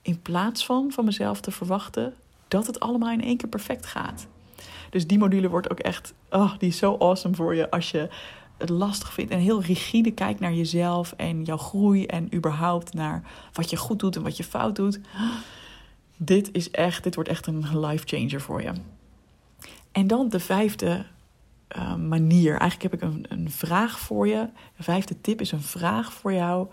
In 0.02 0.22
plaats 0.22 0.66
van 0.66 0.92
van 0.92 1.04
mezelf 1.04 1.40
te 1.40 1.50
verwachten 1.50 2.14
dat 2.48 2.66
het 2.66 2.80
allemaal 2.80 3.10
in 3.10 3.22
één 3.22 3.36
keer 3.36 3.48
perfect 3.48 3.86
gaat. 3.86 4.26
Dus 4.90 5.06
die 5.06 5.18
module 5.18 5.48
wordt 5.48 5.70
ook 5.70 5.78
echt, 5.78 6.14
oh, 6.30 6.58
die 6.58 6.68
is 6.68 6.78
zo 6.78 6.96
awesome 6.98 7.34
voor 7.34 7.54
je 7.54 7.70
als 7.70 7.90
je 7.90 8.08
het 8.58 8.68
lastig 8.68 9.12
vindt 9.12 9.32
en 9.32 9.38
heel 9.38 9.62
rigide 9.62 10.10
kijkt 10.10 10.40
naar 10.40 10.54
jezelf 10.54 11.14
en 11.16 11.44
jouw 11.44 11.56
groei 11.56 12.06
en 12.06 12.34
überhaupt 12.34 12.94
naar 12.94 13.22
wat 13.52 13.70
je 13.70 13.76
goed 13.76 13.98
doet 13.98 14.16
en 14.16 14.22
wat 14.22 14.36
je 14.36 14.44
fout 14.44 14.76
doet. 14.76 15.00
Dit 16.16 16.48
is 16.52 16.70
echt, 16.70 17.02
dit 17.02 17.14
wordt 17.14 17.30
echt 17.30 17.46
een 17.46 17.80
life 17.86 18.06
changer 18.06 18.40
voor 18.40 18.62
je. 18.62 18.72
En 19.92 20.06
dan 20.06 20.28
de 20.28 20.40
vijfde 20.40 21.04
uh, 21.76 21.94
manier. 21.94 22.58
Eigenlijk 22.58 22.82
heb 22.82 22.94
ik 22.94 23.02
een, 23.02 23.26
een 23.28 23.50
vraag 23.50 23.98
voor 23.98 24.28
je. 24.28 24.48
De 24.76 24.82
vijfde 24.82 25.20
tip 25.20 25.40
is 25.40 25.52
een 25.52 25.62
vraag 25.62 26.12
voor 26.12 26.32
jou 26.32 26.68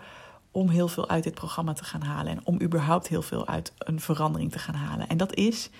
om 0.56 0.68
heel 0.68 0.88
veel 0.88 1.08
uit 1.08 1.24
dit 1.24 1.34
programma 1.34 1.72
te 1.72 1.84
gaan 1.84 2.02
halen 2.02 2.32
en 2.32 2.40
om 2.44 2.60
überhaupt 2.62 3.08
heel 3.08 3.22
veel 3.22 3.46
uit 3.46 3.72
een 3.78 4.00
verandering 4.00 4.52
te 4.52 4.58
gaan 4.58 4.74
halen. 4.74 5.08
En 5.08 5.16
dat 5.16 5.34
is, 5.34 5.70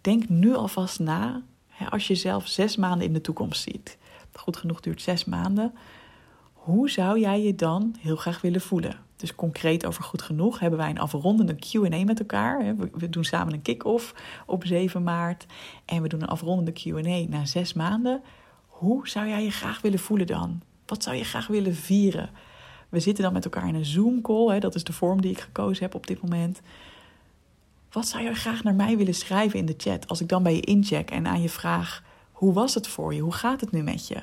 denk 0.00 0.28
nu 0.28 0.54
alvast 0.54 0.98
na, 0.98 1.42
als 1.90 2.06
je 2.06 2.14
zelf 2.14 2.46
zes 2.46 2.76
maanden 2.76 3.06
in 3.06 3.12
de 3.12 3.20
toekomst 3.20 3.62
ziet 3.62 3.98
goed 4.40 4.56
genoeg 4.56 4.80
duurt 4.80 5.02
zes 5.02 5.24
maanden. 5.24 5.74
Hoe 6.52 6.90
zou 6.90 7.20
jij 7.20 7.42
je 7.42 7.54
dan 7.54 7.94
heel 7.98 8.16
graag 8.16 8.40
willen 8.40 8.60
voelen? 8.60 8.96
Dus 9.16 9.34
concreet 9.34 9.86
over 9.86 10.02
goed 10.02 10.22
genoeg 10.22 10.58
hebben 10.58 10.78
wij 10.78 10.90
een 10.90 10.98
afrondende 10.98 11.54
QA 11.54 12.04
met 12.04 12.18
elkaar. 12.18 12.76
We 12.92 13.08
doen 13.08 13.24
samen 13.24 13.52
een 13.52 13.62
kick-off 13.62 14.14
op 14.46 14.64
7 14.64 15.02
maart. 15.02 15.46
En 15.84 16.02
we 16.02 16.08
doen 16.08 16.22
een 16.22 16.28
afrondende 16.28 16.72
QA 16.72 17.28
na 17.28 17.44
zes 17.44 17.72
maanden. 17.72 18.22
Hoe 18.66 19.08
zou 19.08 19.28
jij 19.28 19.44
je 19.44 19.50
graag 19.50 19.80
willen 19.80 19.98
voelen 19.98 20.26
dan? 20.26 20.62
Wat 20.86 21.02
zou 21.02 21.16
je 21.16 21.24
graag 21.24 21.46
willen 21.46 21.74
vieren? 21.74 22.30
We 22.94 23.00
zitten 23.00 23.24
dan 23.24 23.32
met 23.32 23.44
elkaar 23.44 23.68
in 23.68 23.74
een 23.74 23.84
Zoom-call. 23.84 24.60
Dat 24.60 24.74
is 24.74 24.84
de 24.84 24.92
vorm 24.92 25.20
die 25.20 25.30
ik 25.30 25.40
gekozen 25.40 25.82
heb 25.82 25.94
op 25.94 26.06
dit 26.06 26.22
moment. 26.22 26.60
Wat 27.92 28.08
zou 28.08 28.24
je 28.24 28.34
graag 28.34 28.62
naar 28.62 28.74
mij 28.74 28.96
willen 28.96 29.14
schrijven 29.14 29.58
in 29.58 29.66
de 29.66 29.74
chat? 29.76 30.08
Als 30.08 30.20
ik 30.20 30.28
dan 30.28 30.42
bij 30.42 30.54
je 30.54 30.60
incheck 30.60 31.10
en 31.10 31.26
aan 31.26 31.42
je 31.42 31.48
vraag 31.48 32.02
Hoe 32.32 32.52
was 32.52 32.74
het 32.74 32.88
voor 32.88 33.14
je? 33.14 33.20
Hoe 33.20 33.32
gaat 33.32 33.60
het 33.60 33.72
nu 33.72 33.82
met 33.82 34.08
je? 34.08 34.22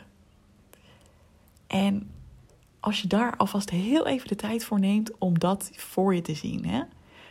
En 1.67 2.09
als 2.79 3.01
je 3.01 3.07
daar 3.07 3.37
alvast 3.37 3.69
heel 3.69 4.07
even 4.07 4.27
de 4.27 4.35
tijd 4.35 4.63
voor 4.63 4.79
neemt 4.79 5.17
om 5.17 5.39
dat 5.39 5.71
voor 5.75 6.15
je 6.15 6.21
te 6.21 6.35
zien. 6.35 6.65
Hè? 6.65 6.81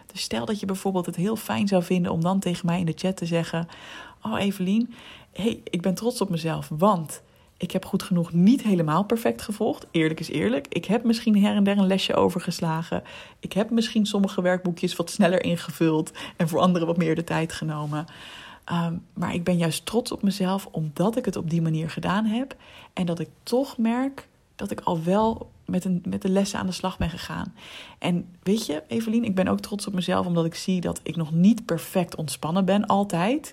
Dus 0.07 0.21
stel 0.21 0.45
dat 0.45 0.61
je 0.61 0.67
bijvoorbeeld 0.67 1.07
het 1.07 1.17
heel 1.17 1.37
fijn 1.37 1.69
zou 1.69 1.83
vinden 1.83 2.13
om 2.13 2.21
dan 2.21 2.41
tegen 2.41 2.67
mij 2.67 2.79
in 2.79 2.87
de 2.87 2.93
chat 2.97 3.17
te 3.17 3.27
zeggen: 3.27 3.69
Oh 4.23 4.41
Evelien, 4.41 4.95
hey, 5.33 5.61
ik 5.65 5.83
ben 5.83 5.95
trots 5.95 6.21
op 6.21 6.31
mezelf, 6.31 6.69
want 6.69 7.23
ik 7.61 7.71
heb 7.71 7.85
goed 7.85 8.03
genoeg 8.03 8.33
niet 8.33 8.63
helemaal 8.63 9.05
perfect 9.05 9.43
gevolgd. 9.43 9.87
Eerlijk 9.91 10.21
is 10.21 10.29
eerlijk. 10.29 10.67
Ik 10.69 10.85
heb 10.85 11.05
misschien 11.05 11.43
her 11.43 11.55
en 11.55 11.65
der 11.65 11.79
een 11.79 11.87
lesje 11.87 12.15
overgeslagen. 12.15 13.03
Ik 13.41 13.53
heb 13.53 13.71
misschien 13.71 14.07
sommige 14.07 14.43
werkboekjes 14.43 14.97
wat 14.97 15.11
sneller 15.11 15.43
ingevuld 15.43 16.13
en 16.37 16.49
voor 16.49 16.61
anderen 16.61 16.87
wat 16.87 16.97
meer 16.97 17.15
de 17.15 17.25
tijd 17.25 17.53
genomen. 17.53 18.07
Ehm, 18.65 18.95
maar 19.15 19.35
ik 19.35 19.45
ben 19.45 19.57
juist 19.57 19.87
trots 19.87 20.13
op 20.13 20.23
mezelf 20.23 20.69
omdat 20.71 21.17
ik 21.17 21.25
het 21.25 21.37
op 21.37 21.51
die 21.51 21.63
manier 21.63 21.91
gedaan 21.91 22.25
heb. 22.25 22.57
En 22.93 23.07
dat 23.07 23.19
ik 23.19 23.29
toch 23.43 23.79
merk 23.79 24.29
dat 24.57 24.71
ik 24.71 24.81
al 24.81 25.03
wel 25.03 25.51
met, 25.67 25.85
een, 25.85 26.03
met 26.09 26.23
de 26.23 26.29
lessen 26.29 26.59
aan 26.59 26.67
de 26.67 26.73
slag 26.73 26.99
ben 26.99 27.11
gegaan. 27.11 27.55
En 27.99 28.29
weet 28.43 28.67
je, 28.67 28.83
Evelien, 28.89 29.25
ik 29.25 29.35
ben 29.35 29.49
ook 29.49 29.61
trots 29.61 29.87
op 29.87 29.95
mezelf 29.95 30.27
omdat 30.27 30.45
ik 30.45 30.55
zie 30.55 30.81
dat 30.81 31.01
ik 31.03 31.17
nog 31.17 31.33
niet 31.33 31.65
perfect 31.65 32.17
ontspannen 32.17 32.65
ben 32.65 32.87
altijd. 32.87 33.53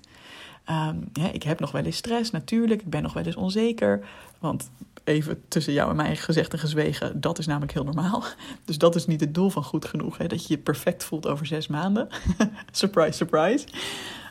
Um, 0.70 1.10
ik 1.32 1.44
heb 1.44 1.60
nog 1.60 1.72
wel 1.72 1.84
eens 1.84 1.98
stress, 1.98 2.32
natuurlijk. 2.32 2.82
Ik 2.82 2.90
ben 2.90 3.02
nog 3.02 3.14
wel 3.14 3.24
eens 3.24 3.36
onzeker. 3.36 4.06
Want 4.40 4.70
even 5.04 5.42
tussen 5.48 5.74
jou 5.74 5.90
en 5.90 5.96
mij 5.96 6.16
gezegd 6.16 6.54
en 6.54 6.60
gezwegen, 6.60 7.22
dat 7.22 7.40
is 7.40 7.46
namelijk 7.46 7.74
heel 7.74 7.84
normaal. 7.84 8.24
Dus 8.66 8.78
dat 8.78 8.96
is 8.96 9.06
niet 9.06 9.20
het 9.20 9.34
doel 9.34 9.50
van 9.50 9.64
goed 9.64 9.86
genoeg. 9.86 10.18
Hè? 10.18 10.28
Dat 10.28 10.48
je 10.48 10.54
je 10.54 10.60
perfect 10.60 11.04
voelt 11.04 11.28
over 11.28 11.46
zes 11.46 11.68
maanden. 11.68 12.08
surprise, 12.72 13.12
surprise. 13.12 13.68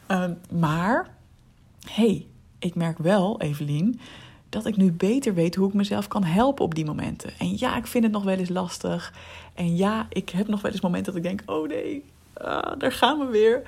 Ehm, 0.07 0.33
maar, 0.53 1.09
hey, 1.91 2.27
ik 2.59 2.75
merk 2.75 2.99
wel, 2.99 3.41
Evelien, 3.41 4.01
dat 4.49 4.67
ik 4.67 4.77
nu 4.77 4.93
beter 4.93 5.35
weet 5.35 5.55
hoe 5.55 5.69
ik 5.69 5.75
mezelf 5.75 6.09
kan 6.09 6.25
helpen 6.25 6.65
op 6.65 6.75
die 6.75 6.85
momenten. 6.85 7.31
En 7.39 7.59
ja, 7.59 7.77
ik 7.77 7.87
vind 7.87 8.05
het 8.05 8.13
nog 8.13 8.23
wel 8.25 8.37
eens 8.37 8.49
lastig. 8.49 9.13
En 9.55 9.77
ja, 9.77 10.07
ik 10.09 10.29
heb 10.29 10.49
nog 10.49 10.61
wel 10.63 10.73
eens 10.73 10.81
momenten 10.81 11.13
dat 11.13 11.25
ik 11.25 11.29
denk: 11.29 11.51
oh 11.51 11.69
nee, 11.69 12.05
ah, 12.33 12.79
daar 12.79 12.93
gaan 12.93 13.19
we 13.19 13.27
weer. 13.27 13.63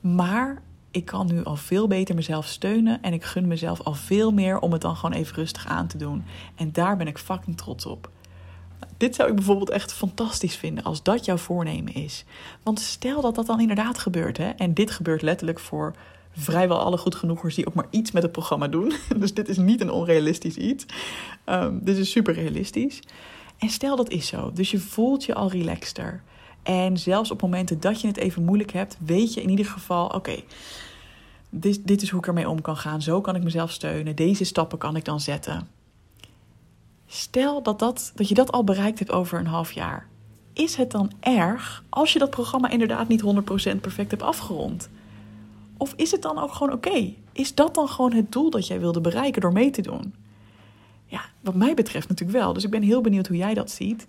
Maar 0.00 0.62
ik 0.94 1.04
kan 1.04 1.26
nu 1.26 1.44
al 1.44 1.56
veel 1.56 1.86
beter 1.86 2.14
mezelf 2.14 2.46
steunen 2.46 3.02
en 3.02 3.12
ik 3.12 3.24
gun 3.24 3.46
mezelf 3.46 3.80
al 3.80 3.94
veel 3.94 4.32
meer 4.32 4.58
om 4.58 4.72
het 4.72 4.80
dan 4.80 4.96
gewoon 4.96 5.16
even 5.16 5.34
rustig 5.34 5.66
aan 5.66 5.86
te 5.86 5.96
doen. 5.96 6.24
En 6.54 6.72
daar 6.72 6.96
ben 6.96 7.06
ik 7.06 7.18
fucking 7.18 7.56
trots 7.56 7.86
op. 7.86 8.10
Dit 8.96 9.14
zou 9.14 9.28
ik 9.28 9.34
bijvoorbeeld 9.34 9.70
echt 9.70 9.92
fantastisch 9.92 10.56
vinden 10.56 10.84
als 10.84 11.02
dat 11.02 11.24
jouw 11.24 11.36
voornemen 11.36 11.94
is. 11.94 12.24
Want 12.62 12.80
stel 12.80 13.20
dat 13.20 13.34
dat 13.34 13.46
dan 13.46 13.60
inderdaad 13.60 13.98
gebeurt, 13.98 14.36
hè, 14.36 14.48
en 14.48 14.74
dit 14.74 14.90
gebeurt 14.90 15.22
letterlijk 15.22 15.60
voor 15.60 15.94
vrijwel 16.32 16.78
alle 16.78 16.96
goed 16.96 17.14
genoegers 17.14 17.54
die 17.54 17.66
ook 17.66 17.74
maar 17.74 17.88
iets 17.90 18.10
met 18.10 18.22
het 18.22 18.32
programma 18.32 18.68
doen. 18.68 18.92
Dus 19.16 19.34
dit 19.34 19.48
is 19.48 19.56
niet 19.56 19.80
een 19.80 19.90
onrealistisch 19.90 20.56
iets. 20.56 20.86
Um, 21.46 21.80
dit 21.82 21.96
is 21.96 22.10
super 22.10 22.34
realistisch. 22.34 23.00
En 23.58 23.68
stel 23.68 23.96
dat 23.96 24.10
is 24.10 24.26
zo. 24.26 24.52
Dus 24.52 24.70
je 24.70 24.78
voelt 24.78 25.24
je 25.24 25.34
al 25.34 25.50
relaxter. 25.50 26.22
En 26.64 26.98
zelfs 26.98 27.30
op 27.30 27.42
momenten 27.42 27.80
dat 27.80 28.00
je 28.00 28.06
het 28.06 28.16
even 28.16 28.44
moeilijk 28.44 28.72
hebt, 28.72 28.96
weet 29.04 29.34
je 29.34 29.42
in 29.42 29.50
ieder 29.50 29.66
geval: 29.66 30.06
oké, 30.06 30.42
dit, 31.50 31.86
dit 31.86 32.02
is 32.02 32.10
hoe 32.10 32.18
ik 32.18 32.26
ermee 32.26 32.48
om 32.48 32.60
kan 32.60 32.76
gaan. 32.76 33.02
Zo 33.02 33.20
kan 33.20 33.36
ik 33.36 33.42
mezelf 33.42 33.70
steunen. 33.70 34.16
Deze 34.16 34.44
stappen 34.44 34.78
kan 34.78 34.96
ik 34.96 35.04
dan 35.04 35.20
zetten. 35.20 35.68
Stel 37.06 37.62
dat, 37.62 37.78
dat, 37.78 38.12
dat 38.14 38.28
je 38.28 38.34
dat 38.34 38.52
al 38.52 38.64
bereikt 38.64 38.98
hebt 38.98 39.12
over 39.12 39.38
een 39.38 39.46
half 39.46 39.72
jaar. 39.72 40.06
Is 40.52 40.76
het 40.76 40.90
dan 40.90 41.12
erg 41.20 41.84
als 41.88 42.12
je 42.12 42.18
dat 42.18 42.30
programma 42.30 42.70
inderdaad 42.70 43.08
niet 43.08 43.22
100% 43.76 43.80
perfect 43.80 44.10
hebt 44.10 44.22
afgerond? 44.22 44.88
Of 45.76 45.92
is 45.96 46.10
het 46.10 46.22
dan 46.22 46.38
ook 46.38 46.52
gewoon 46.52 46.72
oké? 46.72 47.12
Is 47.32 47.54
dat 47.54 47.74
dan 47.74 47.88
gewoon 47.88 48.12
het 48.12 48.32
doel 48.32 48.50
dat 48.50 48.66
jij 48.66 48.80
wilde 48.80 49.00
bereiken 49.00 49.40
door 49.40 49.52
mee 49.52 49.70
te 49.70 49.82
doen? 49.82 50.14
Ja, 51.06 51.20
wat 51.40 51.54
mij 51.54 51.74
betreft 51.74 52.08
natuurlijk 52.08 52.38
wel. 52.38 52.52
Dus 52.52 52.64
ik 52.64 52.70
ben 52.70 52.82
heel 52.82 53.00
benieuwd 53.00 53.26
hoe 53.26 53.36
jij 53.36 53.54
dat 53.54 53.70
ziet. 53.70 54.06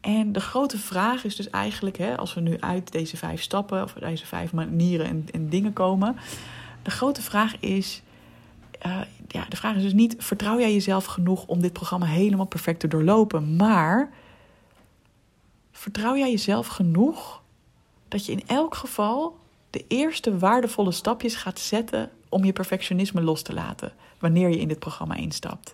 En 0.00 0.32
de 0.32 0.40
grote 0.40 0.78
vraag 0.78 1.24
is 1.24 1.36
dus 1.36 1.50
eigenlijk, 1.50 1.98
hè, 1.98 2.16
als 2.16 2.34
we 2.34 2.40
nu 2.40 2.60
uit 2.60 2.92
deze 2.92 3.16
vijf 3.16 3.42
stappen 3.42 3.82
of 3.82 3.92
deze 3.92 4.26
vijf 4.26 4.52
manieren 4.52 5.06
en, 5.06 5.26
en 5.32 5.48
dingen 5.48 5.72
komen. 5.72 6.16
De 6.82 6.90
grote 6.90 7.22
vraag 7.22 7.60
is, 7.60 8.02
uh, 8.86 9.00
ja, 9.28 9.44
de 9.48 9.56
vraag 9.56 9.76
is 9.76 9.82
dus 9.82 9.92
niet: 9.92 10.14
vertrouw 10.18 10.58
jij 10.58 10.72
jezelf 10.72 11.04
genoeg 11.04 11.46
om 11.46 11.60
dit 11.60 11.72
programma 11.72 12.06
helemaal 12.06 12.46
perfect 12.46 12.80
te 12.80 12.88
doorlopen? 12.88 13.56
Maar 13.56 14.10
vertrouw 15.72 16.16
jij 16.16 16.30
jezelf 16.30 16.66
genoeg 16.66 17.42
dat 18.08 18.26
je 18.26 18.32
in 18.32 18.42
elk 18.46 18.74
geval 18.74 19.38
de 19.70 19.84
eerste 19.88 20.38
waardevolle 20.38 20.92
stapjes 20.92 21.34
gaat 21.34 21.58
zetten 21.58 22.10
om 22.28 22.44
je 22.44 22.52
perfectionisme 22.52 23.22
los 23.22 23.42
te 23.42 23.54
laten 23.54 23.92
wanneer 24.18 24.48
je 24.48 24.58
in 24.58 24.68
dit 24.68 24.78
programma 24.78 25.14
instapt? 25.14 25.72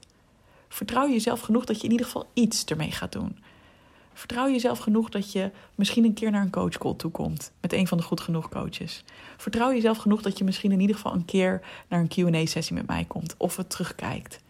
Vertrouw 0.68 1.06
je 1.06 1.12
jezelf 1.12 1.40
genoeg 1.40 1.64
dat 1.64 1.76
je 1.76 1.84
in 1.84 1.90
ieder 1.90 2.06
geval 2.06 2.26
iets 2.32 2.64
ermee 2.64 2.90
gaat 2.90 3.12
doen? 3.12 3.38
Vertrouw 4.14 4.50
jezelf 4.50 4.78
genoeg 4.78 5.08
dat 5.08 5.32
je 5.32 5.50
misschien 5.74 6.04
een 6.04 6.14
keer 6.14 6.30
naar 6.30 6.42
een 6.42 6.50
coachcall 6.50 6.94
toe 6.94 7.10
komt 7.10 7.52
met 7.60 7.72
een 7.72 7.86
van 7.86 7.98
de 7.98 8.04
goed 8.04 8.20
genoeg 8.20 8.48
coaches. 8.48 9.04
Vertrouw 9.36 9.72
jezelf 9.72 9.96
genoeg 9.96 10.22
dat 10.22 10.38
je 10.38 10.44
misschien 10.44 10.72
in 10.72 10.80
ieder 10.80 10.96
geval 10.96 11.12
een 11.12 11.24
keer 11.24 11.60
naar 11.88 12.00
een 12.00 12.08
QA-sessie 12.08 12.74
met 12.74 12.86
mij 12.86 13.04
komt 13.04 13.34
of 13.38 13.56
het 13.56 13.70
terugkijkt. 13.70 14.42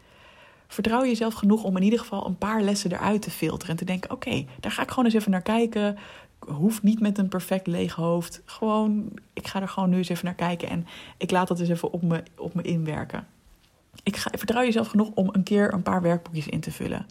Vertrouw 0.66 1.04
jezelf 1.04 1.35
genoeg 1.35 1.64
om 1.64 1.76
in 1.76 1.83
ieder 1.83 1.99
geval 1.99 2.26
een 2.26 2.38
paar 2.38 2.62
lessen 2.62 2.92
eruit 2.92 3.23
te 3.23 3.30
filteren 3.30 3.71
en 3.71 3.76
te 3.76 3.85
denken: 3.85 4.11
oké, 4.11 4.44
daar 4.61 4.73
ga 4.73 4.83
ik 4.83 4.88
gewoon 4.88 5.04
eens 5.04 5.14
even 5.14 5.30
naar 5.30 5.42
kijken. 5.42 5.99
Hoeft 6.38 6.83
niet 6.83 7.00
met 7.00 7.18
een 7.18 7.28
perfect 7.28 7.66
leeg 7.66 7.94
hoofd. 7.94 8.42
Gewoon, 8.44 9.11
ik 9.33 9.47
ga 9.47 9.61
er 9.61 9.68
gewoon 9.68 9.90
nu 9.90 9.97
eens 9.97 10.09
even 10.09 10.25
naar 10.25 10.35
kijken 10.35 10.68
en 10.68 10.87
ik 11.16 11.30
laat 11.30 11.49
dat 11.49 11.61
eens 11.61 11.68
even 11.68 11.92
op 11.92 12.02
me, 12.02 12.23
op 12.37 12.54
me 12.54 12.62
inwerken. 12.62 13.26
Ik 14.02 14.16
ga, 14.16 14.30
vertrouw 14.37 14.62
jezelf 14.62 14.88
genoeg 14.88 15.11
om 15.14 15.28
een 15.33 15.42
keer 15.42 15.73
een 15.73 15.83
paar 15.83 16.02
werkboekjes 16.02 16.49
in 16.49 16.61
te 16.61 16.73
vullen. 16.73 17.06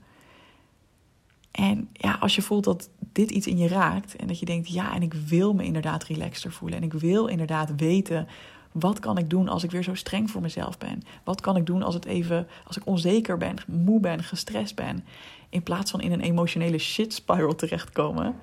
En 1.53 1.89
ja, 1.93 2.17
als 2.19 2.36
je 2.36 2.41
voelt 2.41 2.63
dat 2.63 2.89
dit 3.00 3.31
iets 3.31 3.48
in 3.48 3.57
je 3.57 3.67
raakt 3.67 4.15
en 4.15 4.27
dat 4.27 4.39
je 4.39 4.45
denkt, 4.45 4.74
ja, 4.74 4.95
en 4.95 5.01
ik 5.01 5.13
wil 5.13 5.53
me 5.53 5.63
inderdaad 5.63 6.03
relaxter 6.03 6.51
voelen 6.51 6.77
en 6.77 6.83
ik 6.83 6.93
wil 6.93 7.27
inderdaad 7.27 7.75
weten 7.75 8.27
wat 8.72 9.00
kan 9.00 9.17
ik 9.17 9.29
doen 9.29 9.48
als 9.48 9.63
ik 9.63 9.72
weer 9.72 9.83
zo 9.83 9.95
streng 9.95 10.31
voor 10.31 10.41
mezelf 10.41 10.77
ben? 10.77 11.01
Wat 11.24 11.41
kan 11.41 11.55
ik 11.55 11.65
doen 11.65 11.83
als 11.83 11.93
het 11.93 12.05
even 12.05 12.48
als 12.67 12.77
ik 12.77 12.86
onzeker 12.86 13.38
ben, 13.38 13.55
moe 13.67 14.00
ben, 14.00 14.24
gestrest 14.24 14.75
ben, 14.75 15.05
in 15.50 15.63
plaats 15.63 15.91
van 15.91 16.01
in 16.01 16.12
een 16.12 16.22
emotionele 16.22 16.77
shit 16.77 17.13
spiral 17.13 17.55
terechtkomen? 17.55 18.36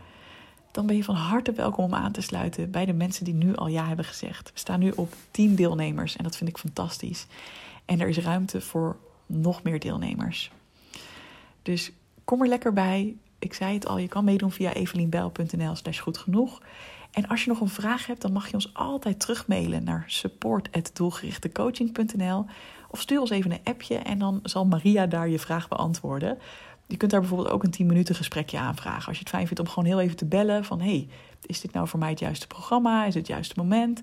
Dan 0.71 0.87
ben 0.87 0.97
je 0.97 1.05
van 1.05 1.15
harte 1.15 1.53
welkom 1.53 1.85
om 1.85 1.95
aan 1.95 2.13
te 2.13 2.21
sluiten 2.21 2.71
bij 2.71 2.85
de 2.85 2.93
mensen 2.93 3.25
die 3.25 3.35
nu 3.35 3.55
al 3.55 3.67
ja 3.67 3.87
hebben 3.87 4.05
gezegd. 4.05 4.51
We 4.53 4.59
staan 4.59 4.81
nu 4.81 4.93
op 4.97 5.15
10 5.31 5.55
deelnemers 5.55 6.17
en 6.17 6.25
dat 6.25 6.37
vind 6.37 6.51
ik 6.51 6.59
fantastisch. 6.59 7.27
En 7.85 8.01
er 8.01 8.09
is 8.09 8.19
ruimte 8.19 8.61
voor 8.61 8.97
nog 9.27 9.63
meer 9.63 9.81
deelnemers. 9.81 10.51
Dus 11.63 11.93
Kom 12.31 12.43
er 12.43 12.49
lekker 12.49 12.73
bij. 12.73 13.17
Ik 13.39 13.55
zei 13.55 13.75
het 13.75 13.87
al, 13.87 13.99
je 13.99 14.09
kan 14.09 14.25
meedoen 14.25 14.51
via 14.51 14.73
evelienbel.nl 14.73 15.77
slash 15.77 16.01
goed 16.01 16.19
genoeg. 16.19 16.63
En 17.11 17.27
als 17.27 17.45
je 17.45 17.51
nog 17.51 17.61
een 17.61 17.69
vraag 17.69 18.07
hebt, 18.07 18.21
dan 18.21 18.33
mag 18.33 18.47
je 18.47 18.55
ons 18.55 18.75
altijd 18.75 19.21
terugmailen 19.21 19.85
naar 19.85 20.05
support.doelgerichtecoaching.nl 20.07 22.47
of 22.91 23.01
stuur 23.01 23.21
ons 23.21 23.31
even 23.31 23.51
een 23.51 23.61
appje 23.65 23.97
en 23.97 24.19
dan 24.19 24.41
zal 24.43 24.67
Maria 24.67 25.07
daar 25.07 25.29
je 25.29 25.39
vraag 25.39 25.69
beantwoorden. 25.69 26.39
Je 26.87 26.97
kunt 26.97 27.11
daar 27.11 27.21
bijvoorbeeld 27.21 27.51
ook 27.51 27.65
een 27.65 27.71
10 27.71 27.87
minuten 27.87 28.15
gesprekje 28.15 28.59
aanvragen. 28.59 29.07
Als 29.07 29.17
je 29.17 29.23
het 29.23 29.33
fijn 29.33 29.47
vindt 29.47 29.61
om 29.61 29.69
gewoon 29.69 29.85
heel 29.85 30.01
even 30.01 30.17
te 30.17 30.27
bellen 30.27 30.65
van... 30.65 30.81
hey, 30.81 31.09
is 31.47 31.61
dit 31.61 31.73
nou 31.73 31.89
voor 31.89 31.99
mij 31.99 32.11
het 32.11 32.21
juiste 32.21 32.47
programma? 32.47 33.01
Is 33.01 33.07
het 33.07 33.15
het 33.15 33.27
juiste 33.27 33.55
moment? 33.57 34.01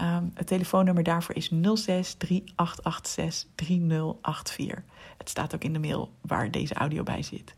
Um, 0.00 0.30
het 0.34 0.46
telefoonnummer 0.46 1.02
daarvoor 1.02 1.34
is 1.34 1.50
06 1.74 2.14
3886 2.14 3.48
3084. 3.54 4.82
Het 5.18 5.28
staat 5.28 5.54
ook 5.54 5.64
in 5.64 5.72
de 5.72 5.78
mail 5.78 6.10
waar 6.20 6.50
deze 6.50 6.74
audio 6.74 7.02
bij 7.02 7.22
zit. 7.22 7.54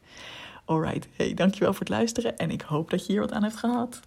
Alright, 0.65 1.09
hey, 1.17 1.35
dankjewel 1.35 1.73
voor 1.73 1.81
het 1.81 1.89
luisteren 1.89 2.37
en 2.37 2.51
ik 2.51 2.61
hoop 2.61 2.91
dat 2.91 3.07
je 3.07 3.13
hier 3.13 3.21
wat 3.21 3.33
aan 3.33 3.43
hebt 3.43 3.57
gehad. 3.57 4.01